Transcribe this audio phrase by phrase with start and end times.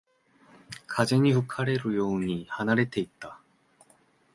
[0.87, 3.39] 風に吹かれるように離れていった